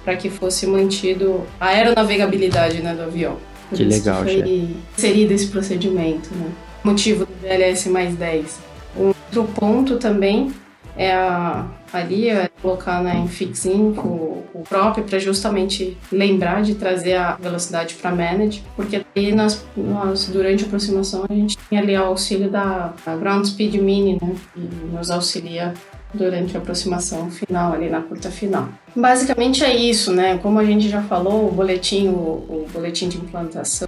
para 0.03 0.15
que 0.15 0.29
fosse 0.29 0.67
mantido 0.67 1.43
a 1.59 1.69
aeronavegabilidade 1.69 2.83
né, 2.83 2.93
do 2.93 3.01
avião. 3.01 3.37
Por 3.67 3.77
que 3.77 3.83
legal, 3.83 4.23
que 4.23 4.41
foi 4.43 4.75
inserido 4.95 5.31
esse 5.31 5.47
procedimento. 5.47 6.29
Né? 6.35 6.51
Motivo 6.83 7.25
do 7.25 7.33
VLS 7.41 7.89
mais 7.89 8.13
10. 8.13 8.59
Um 8.95 9.07
outro 9.07 9.43
ponto 9.55 9.97
também 9.97 10.53
é 10.97 11.13
a, 11.13 11.65
ali 11.91 12.29
é 12.29 12.49
colocar 12.61 13.01
né, 13.01 13.17
em 13.17 13.27
o, 14.07 14.43
o 14.53 14.63
próprio 14.67 15.03
para 15.03 15.19
justamente 15.19 15.97
lembrar 16.11 16.61
de 16.61 16.75
trazer 16.75 17.15
a 17.15 17.33
velocidade 17.35 17.95
para 17.95 18.11
manage, 18.11 18.63
porque 18.75 19.05
aí 19.15 19.33
nós, 19.33 19.65
nós, 19.75 20.27
durante 20.27 20.63
a 20.63 20.67
aproximação 20.67 21.25
a 21.29 21.33
gente 21.33 21.57
tem 21.69 21.77
ali 21.77 21.95
o 21.95 22.03
auxílio 22.03 22.49
da 22.49 22.93
ground 23.19 23.45
speed 23.45 23.75
mini, 23.75 24.17
né, 24.21 24.35
que 24.53 24.59
nos 24.91 25.11
auxilia 25.11 25.73
durante 26.13 26.55
a 26.55 26.59
aproximação 26.59 27.29
final 27.29 27.73
ali 27.73 27.89
na 27.89 28.01
curta 28.01 28.31
final. 28.31 28.69
Basicamente 28.95 29.63
é 29.65 29.75
isso, 29.75 30.13
né? 30.13 30.37
Como 30.37 30.57
a 30.59 30.63
gente 30.63 30.87
já 30.87 31.01
falou, 31.01 31.49
o 31.49 31.51
boletim, 31.51 32.07
o, 32.07 32.13
o 32.13 32.67
boletim 32.71 33.09
de 33.09 33.17
implantação 33.17 33.87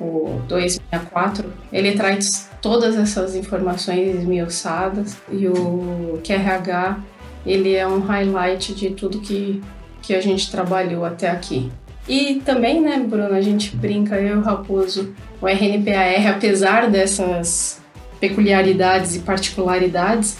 o 0.00 0.40
264, 0.48 1.52
ele 1.72 1.92
traz 1.92 2.50
todas 2.60 2.96
essas 2.96 3.34
informações 3.34 4.16
esmiuçadas 4.16 5.16
e 5.30 5.46
o 5.46 6.20
QRH 6.24 6.98
ele 7.46 7.74
é 7.74 7.86
um 7.86 8.00
highlight 8.00 8.74
de 8.74 8.90
tudo 8.90 9.20
que, 9.20 9.62
que 10.02 10.14
a 10.14 10.20
gente 10.20 10.50
trabalhou 10.50 11.04
até 11.04 11.30
aqui. 11.30 11.70
E 12.08 12.42
também, 12.44 12.80
né, 12.80 12.98
Bruno, 12.98 13.34
a 13.34 13.40
gente 13.40 13.74
brinca, 13.76 14.16
eu 14.16 14.36
e 14.36 14.38
o 14.38 14.42
Raposo, 14.42 15.14
o 15.40 15.46
RNPAR, 15.46 16.34
apesar 16.36 16.90
dessas 16.90 17.80
peculiaridades 18.20 19.16
e 19.16 19.20
particularidades, 19.20 20.36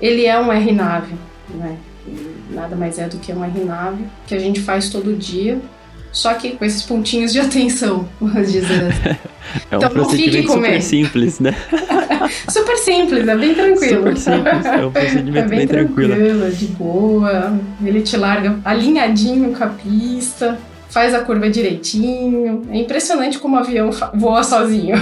ele 0.00 0.26
é 0.26 0.38
um 0.38 0.50
RNAV, 0.50 1.12
né? 1.50 1.76
nada 2.50 2.76
mais 2.76 2.98
é 2.98 3.08
do 3.08 3.18
que 3.18 3.32
um 3.32 3.40
RNAV 3.40 3.98
que 4.26 4.34
a 4.34 4.38
gente 4.38 4.60
faz 4.60 4.88
todo 4.88 5.16
dia 5.16 5.60
só 6.16 6.32
que 6.32 6.52
com 6.52 6.64
esses 6.64 6.82
pontinhos 6.82 7.30
de 7.30 7.40
atenção, 7.40 8.08
vamos 8.18 8.50
dizer 8.50 8.86
assim. 8.86 9.18
É 9.70 9.76
um 9.76 9.78
então, 9.78 9.90
procedimento 9.90 10.52
super 10.52 10.82
simples, 10.82 11.38
né? 11.38 11.54
super 12.50 12.76
simples, 12.76 13.28
é 13.28 13.36
bem 13.36 13.54
tranquilo. 13.54 13.96
Super 13.96 14.16
simples, 14.16 14.66
é 14.66 14.86
um 14.86 14.90
procedimento 14.90 15.38
é 15.38 15.48
bem, 15.48 15.58
bem 15.58 15.68
tranquilo. 15.68 16.14
tranquilo. 16.14 16.50
De 16.50 16.66
boa, 16.66 17.60
ele 17.82 18.02
te 18.02 18.16
larga 18.16 18.58
alinhadinho 18.64 19.54
com 19.54 19.62
a 19.62 19.68
pista, 19.68 20.58
faz 20.88 21.14
a 21.14 21.20
curva 21.20 21.48
direitinho. 21.48 22.62
É 22.70 22.78
impressionante 22.78 23.38
como 23.38 23.56
o 23.56 23.58
avião 23.58 23.90
voa 24.14 24.42
sozinho. 24.42 24.96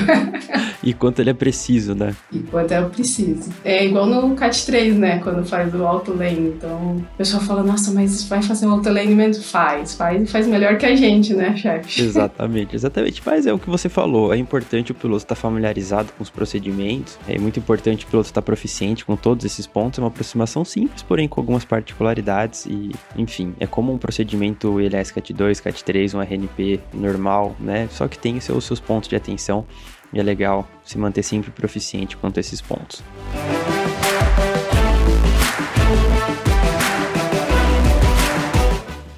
e 0.82 0.92
quanto 0.92 1.20
ele 1.20 1.30
é 1.30 1.34
preciso, 1.34 1.94
né? 1.94 2.14
E 2.32 2.38
quanto 2.40 2.72
é 2.72 2.82
preciso. 2.82 3.50
É 3.64 3.84
igual 3.84 4.06
no 4.06 4.34
CAT 4.34 4.66
3, 4.66 4.96
né? 4.96 5.18
Quando 5.18 5.44
faz 5.44 5.74
o 5.74 5.84
auto 5.86 6.12
lane. 6.12 6.54
Então, 6.56 6.96
o 6.96 7.16
pessoal 7.16 7.42
fala, 7.42 7.62
nossa, 7.62 7.90
mas 7.90 8.24
vai 8.24 8.42
fazer 8.42 8.66
um 8.66 8.72
auto 8.72 8.90
lane? 8.90 9.14
Faz, 9.34 9.94
faz 9.94 10.22
e 10.22 10.26
faz 10.26 10.46
melhor 10.46 10.76
que 10.76 10.86
a 10.86 10.94
gente, 10.94 11.34
né, 11.34 11.56
chefe? 11.56 12.02
Exatamente, 12.02 12.74
exatamente. 12.74 13.22
Mas 13.24 13.46
é 13.46 13.52
o 13.52 13.58
que 13.58 13.70
você 13.70 13.88
falou. 13.88 14.32
É 14.34 14.36
importante 14.36 14.92
o 14.92 14.94
piloto 14.94 15.24
estar 15.24 15.34
familiarizado 15.34 16.12
com 16.16 16.22
os 16.22 16.30
procedimentos. 16.30 17.18
É 17.28 17.38
muito 17.38 17.58
importante 17.58 18.04
o 18.04 18.08
piloto 18.08 18.28
estar 18.28 18.42
proficiente 18.42 19.04
com 19.04 19.16
todos 19.16 19.44
esses 19.44 19.66
pontos. 19.66 19.98
É 19.98 20.02
uma 20.02 20.08
aproximação 20.08 20.64
simples, 20.64 21.02
porém 21.02 21.28
com 21.28 21.40
algumas 21.40 21.64
particularidades. 21.64 22.66
E, 22.66 22.90
enfim, 23.16 23.54
é 23.60 23.66
como 23.66 23.92
um 23.92 23.98
procedimento 23.98 24.80
ILS 24.80 25.10
CAT 25.10 25.32
2, 25.32 25.60
CAT 25.60 25.73
3, 25.82 26.14
um 26.14 26.20
RNP 26.20 26.80
normal, 26.92 27.56
né? 27.58 27.88
Só 27.90 28.06
que 28.06 28.18
tem 28.18 28.38
seus, 28.40 28.64
seus 28.64 28.80
pontos 28.80 29.08
de 29.08 29.16
atenção 29.16 29.66
e 30.12 30.20
é 30.20 30.22
legal 30.22 30.68
se 30.84 30.96
manter 30.96 31.22
sempre 31.22 31.50
proficiente 31.50 32.16
quanto 32.16 32.38
a 32.38 32.40
esses 32.40 32.60
pontos. 32.60 33.02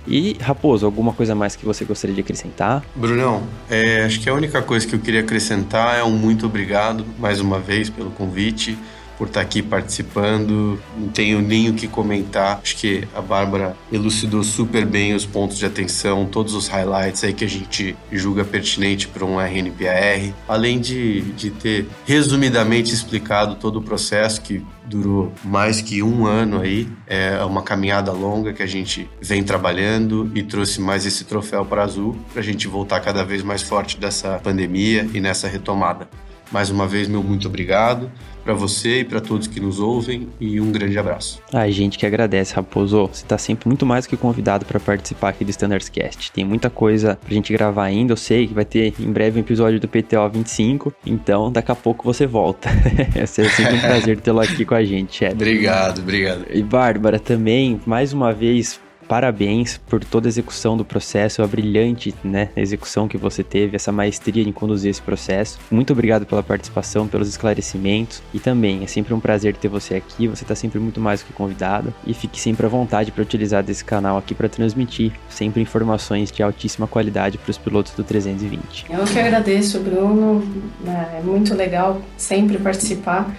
E, 0.08 0.36
Raposo, 0.40 0.86
alguma 0.86 1.12
coisa 1.12 1.34
mais 1.34 1.56
que 1.56 1.64
você 1.64 1.84
gostaria 1.84 2.14
de 2.14 2.20
acrescentar? 2.20 2.82
Brunão, 2.94 3.42
é, 3.68 4.04
acho 4.04 4.20
que 4.20 4.28
a 4.28 4.34
única 4.34 4.62
coisa 4.62 4.86
que 4.86 4.94
eu 4.94 5.00
queria 5.00 5.20
acrescentar 5.20 5.98
é 5.98 6.04
um 6.04 6.12
muito 6.12 6.46
obrigado 6.46 7.04
mais 7.18 7.40
uma 7.40 7.58
vez 7.58 7.90
pelo 7.90 8.10
convite 8.10 8.78
por 9.18 9.28
estar 9.28 9.40
aqui 9.40 9.62
participando. 9.62 10.78
Não 10.96 11.08
tenho 11.08 11.40
nem 11.40 11.68
o 11.68 11.74
que 11.74 11.88
comentar. 11.88 12.60
Acho 12.62 12.76
que 12.76 13.06
a 13.14 13.20
Bárbara 13.20 13.76
elucidou 13.92 14.42
super 14.42 14.84
bem 14.84 15.14
os 15.14 15.24
pontos 15.24 15.58
de 15.58 15.66
atenção, 15.66 16.26
todos 16.26 16.54
os 16.54 16.68
highlights 16.68 17.24
aí 17.24 17.32
que 17.32 17.44
a 17.44 17.48
gente 17.48 17.96
julga 18.12 18.44
pertinente 18.44 19.08
para 19.08 19.24
um 19.24 19.38
RNPAR. 19.38 20.34
Além 20.48 20.78
de, 20.78 21.22
de 21.32 21.50
ter 21.50 21.86
resumidamente 22.04 22.92
explicado 22.92 23.56
todo 23.56 23.78
o 23.78 23.82
processo 23.82 24.40
que 24.40 24.64
durou 24.86 25.32
mais 25.44 25.80
que 25.80 26.02
um 26.02 26.26
ano 26.26 26.60
aí. 26.60 26.88
É 27.06 27.42
uma 27.44 27.62
caminhada 27.62 28.12
longa 28.12 28.52
que 28.52 28.62
a 28.62 28.66
gente 28.66 29.08
vem 29.20 29.42
trabalhando 29.42 30.30
e 30.34 30.42
trouxe 30.42 30.80
mais 30.80 31.04
esse 31.04 31.24
troféu 31.24 31.64
para 31.64 31.82
Azul 31.82 32.16
para 32.32 32.40
a 32.40 32.44
gente 32.44 32.68
voltar 32.68 33.00
cada 33.00 33.24
vez 33.24 33.42
mais 33.42 33.62
forte 33.62 33.98
dessa 33.98 34.38
pandemia 34.38 35.08
e 35.12 35.20
nessa 35.20 35.48
retomada. 35.48 36.08
Mais 36.52 36.70
uma 36.70 36.86
vez, 36.86 37.08
meu 37.08 37.22
muito 37.22 37.48
obrigado 37.48 38.10
para 38.46 38.54
você 38.54 39.00
e 39.00 39.04
para 39.04 39.20
todos 39.20 39.48
que 39.48 39.58
nos 39.58 39.80
ouvem 39.80 40.28
e 40.40 40.60
um 40.60 40.70
grande 40.70 40.96
abraço. 40.96 41.42
A 41.52 41.68
gente 41.68 41.98
que 41.98 42.06
agradece, 42.06 42.54
Raposo. 42.54 43.08
Você 43.08 43.24
está 43.24 43.36
sempre 43.36 43.66
muito 43.66 43.84
mais 43.84 44.06
que 44.06 44.16
convidado 44.16 44.64
para 44.64 44.78
participar 44.78 45.30
aqui 45.30 45.44
do 45.44 45.50
Standards 45.50 45.88
Cast. 45.88 46.30
Tem 46.30 46.44
muita 46.44 46.70
coisa 46.70 47.18
pra 47.20 47.34
gente 47.34 47.52
gravar 47.52 47.82
ainda. 47.82 48.12
Eu 48.12 48.16
sei 48.16 48.46
que 48.46 48.54
vai 48.54 48.64
ter 48.64 48.94
em 49.00 49.10
breve 49.10 49.40
um 49.40 49.42
episódio 49.42 49.80
do 49.80 49.88
PTO 49.88 50.28
25, 50.32 50.94
então 51.04 51.50
daqui 51.50 51.72
a 51.72 51.74
pouco 51.74 52.04
você 52.04 52.24
volta. 52.24 52.68
é 53.16 53.26
sempre 53.26 53.74
um 53.74 53.80
prazer 53.80 54.20
tê-lo 54.20 54.40
aqui 54.40 54.64
com 54.64 54.76
a 54.76 54.84
gente, 54.84 55.16
Chad. 55.16 55.32
Obrigado, 55.32 55.98
obrigado. 55.98 56.46
E 56.52 56.62
Bárbara 56.62 57.18
também, 57.18 57.80
mais 57.84 58.12
uma 58.12 58.32
vez, 58.32 58.80
parabéns 59.08 59.78
por 59.88 60.04
toda 60.04 60.28
a 60.28 60.30
execução 60.30 60.76
do 60.76 60.84
processo, 60.84 61.42
a 61.42 61.46
brilhante 61.46 62.14
né, 62.22 62.50
execução 62.56 63.08
que 63.08 63.16
você 63.16 63.42
teve, 63.42 63.76
essa 63.76 63.92
maestria 63.92 64.42
em 64.42 64.52
conduzir 64.52 64.90
esse 64.90 65.02
processo. 65.02 65.58
Muito 65.70 65.92
obrigado 65.92 66.26
pela 66.26 66.42
participação, 66.42 67.06
pelos 67.06 67.28
esclarecimentos 67.28 68.22
e 68.32 68.38
também 68.38 68.82
é 68.82 68.86
sempre 68.86 69.14
um 69.14 69.20
prazer 69.20 69.56
ter 69.56 69.68
você 69.68 69.94
aqui. 69.94 70.26
Você 70.28 70.44
está 70.44 70.54
sempre 70.54 70.78
muito 70.78 71.00
mais 71.00 71.20
do 71.20 71.26
que 71.26 71.32
convidado 71.32 71.94
e 72.06 72.12
fique 72.12 72.40
sempre 72.40 72.66
à 72.66 72.68
vontade 72.68 73.12
para 73.12 73.22
utilizar 73.22 73.62
desse 73.62 73.84
canal 73.84 74.18
aqui 74.18 74.34
para 74.34 74.48
transmitir 74.48 75.12
sempre 75.28 75.62
informações 75.62 76.30
de 76.30 76.42
altíssima 76.42 76.86
qualidade 76.86 77.38
para 77.38 77.50
os 77.50 77.58
pilotos 77.58 77.92
do 77.92 78.04
320. 78.04 78.86
Eu 78.90 79.04
que 79.04 79.18
agradeço, 79.18 79.80
Bruno. 79.80 80.42
É 80.86 81.20
muito 81.22 81.54
legal 81.54 82.00
sempre 82.16 82.58
participar. 82.58 83.34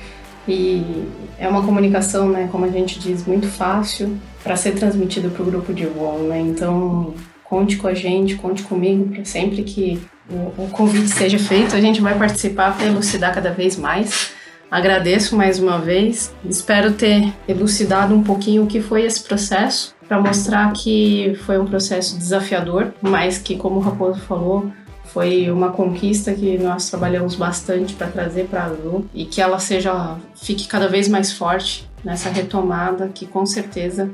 E 0.47 1.05
é 1.37 1.47
uma 1.47 1.61
comunicação, 1.61 2.29
né, 2.29 2.47
como 2.51 2.65
a 2.65 2.69
gente 2.69 2.99
diz, 2.99 3.25
muito 3.25 3.47
fácil 3.47 4.17
para 4.43 4.55
ser 4.55 4.71
transmitido 4.73 5.29
para 5.29 5.43
o 5.43 5.45
grupo 5.45 5.73
de 5.73 5.85
voo, 5.85 6.19
né? 6.19 6.39
Então, 6.39 7.13
conte 7.43 7.77
com 7.77 7.87
a 7.87 7.93
gente, 7.93 8.35
conte 8.35 8.63
comigo 8.63 9.09
para 9.09 9.25
sempre 9.25 9.63
que 9.63 9.99
o, 10.29 10.63
o 10.63 10.69
convite 10.71 11.09
seja 11.09 11.37
feito, 11.37 11.75
a 11.75 11.81
gente 11.81 12.01
vai 12.01 12.17
participar 12.17 12.75
para 12.75 12.85
elucidar 12.85 13.33
cada 13.33 13.51
vez 13.51 13.77
mais. 13.77 14.31
Agradeço 14.69 15.35
mais 15.35 15.59
uma 15.59 15.79
vez. 15.79 16.33
Espero 16.43 16.91
ter 16.91 17.33
elucidado 17.47 18.13
um 18.13 18.21
pouquinho 18.21 18.63
o 18.63 18.67
que 18.67 18.81
foi 18.81 19.03
esse 19.03 19.23
processo, 19.23 19.95
para 20.07 20.19
mostrar 20.21 20.71
que 20.73 21.37
foi 21.45 21.57
um 21.57 21.65
processo 21.65 22.17
desafiador, 22.17 22.93
mas 23.01 23.37
que, 23.37 23.55
como 23.55 23.77
o 23.77 23.79
Raposo 23.79 24.19
falou, 24.21 24.71
foi 25.17 25.49
uma 25.49 25.71
conquista 25.71 26.31
que 26.31 26.59
nós 26.59 26.91
trabalhamos 26.91 27.33
bastante 27.33 27.95
para 27.95 28.05
trazer 28.05 28.45
para 28.45 28.61
a 28.61 28.65
Azul 28.65 29.03
e 29.15 29.25
que 29.25 29.41
ela 29.41 29.57
seja 29.57 30.15
fique 30.35 30.67
cada 30.67 30.87
vez 30.87 31.07
mais 31.07 31.33
forte 31.33 31.89
nessa 32.03 32.29
retomada 32.29 33.09
que 33.11 33.25
com 33.25 33.43
certeza 33.43 34.11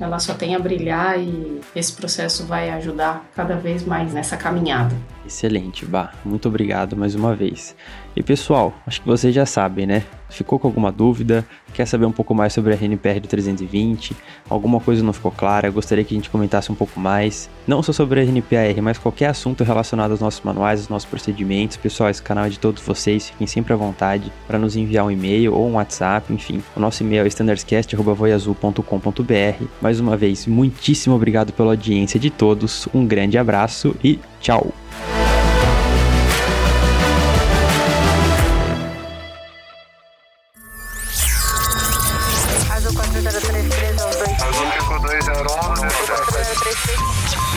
ela 0.00 0.18
só 0.18 0.32
tem 0.32 0.54
a 0.54 0.58
brilhar 0.58 1.20
e 1.20 1.60
esse 1.76 1.92
processo 1.92 2.44
vai 2.44 2.70
ajudar 2.70 3.28
cada 3.36 3.56
vez 3.56 3.84
mais 3.84 4.14
nessa 4.14 4.38
caminhada. 4.38 4.96
Excelente, 5.26 5.84
Bah. 5.84 6.12
Muito 6.24 6.48
obrigado 6.48 6.96
mais 6.96 7.14
uma 7.14 7.34
vez. 7.34 7.74
E 8.16 8.22
pessoal, 8.22 8.74
acho 8.86 9.00
que 9.00 9.06
vocês 9.06 9.34
já 9.34 9.46
sabem, 9.46 9.86
né? 9.86 10.04
Ficou 10.28 10.58
com 10.58 10.66
alguma 10.66 10.90
dúvida? 10.90 11.46
Quer 11.72 11.86
saber 11.86 12.04
um 12.04 12.12
pouco 12.12 12.34
mais 12.34 12.52
sobre 12.52 12.72
a 12.72 12.76
RNPR 12.76 13.20
do 13.20 13.28
320? 13.28 14.16
Alguma 14.48 14.80
coisa 14.80 15.02
não 15.02 15.12
ficou 15.12 15.30
clara? 15.30 15.70
Gostaria 15.70 16.04
que 16.04 16.14
a 16.14 16.16
gente 16.16 16.28
comentasse 16.28 16.72
um 16.72 16.74
pouco 16.74 16.98
mais. 16.98 17.48
Não 17.66 17.82
só 17.82 17.92
sobre 17.92 18.20
a 18.20 18.24
RNPR, 18.24 18.80
mas 18.82 18.98
qualquer 18.98 19.26
assunto 19.26 19.64
relacionado 19.64 20.10
aos 20.10 20.20
nossos 20.20 20.42
manuais, 20.42 20.80
aos 20.80 20.88
nossos 20.88 21.08
procedimentos. 21.08 21.76
Pessoal, 21.76 22.10
esse 22.10 22.22
canal 22.22 22.46
é 22.46 22.48
de 22.48 22.58
todos 22.58 22.82
vocês. 22.82 23.30
Fiquem 23.30 23.46
sempre 23.46 23.72
à 23.72 23.76
vontade 23.76 24.32
para 24.46 24.58
nos 24.58 24.76
enviar 24.76 25.06
um 25.06 25.10
e-mail 25.10 25.54
ou 25.54 25.68
um 25.68 25.74
WhatsApp, 25.74 26.32
enfim. 26.32 26.62
O 26.76 26.80
nosso 26.80 27.02
e-mail 27.02 27.24
é 27.24 27.28
standardscast.voiazul.com.br. 27.28 29.64
Mais 29.80 30.00
uma 30.00 30.16
vez, 30.16 30.46
muitíssimo 30.46 31.14
obrigado 31.14 31.52
pela 31.52 31.70
audiência 31.70 32.20
de 32.20 32.30
todos. 32.30 32.88
Um 32.92 33.06
grande 33.06 33.38
abraço 33.38 33.94
e 34.02 34.18
tchau! 34.40 34.72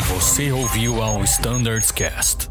Você 0.10 0.52
ouviu 0.52 1.02
ao 1.02 1.24
Standards 1.24 1.92
Cast. 1.92 2.51